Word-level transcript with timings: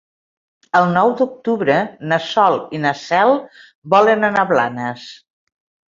El 0.79 0.87
nou 0.93 1.11
d'octubre 1.19 1.75
na 2.13 2.19
Sol 2.29 2.57
i 2.77 2.81
na 2.87 2.95
Cel 3.05 3.37
volen 3.95 4.29
anar 4.31 4.47
a 4.49 4.53
Blanes. 4.53 5.07